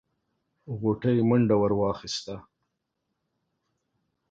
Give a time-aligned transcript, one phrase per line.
[0.79, 2.35] غوټۍ منډه ور واخيسته.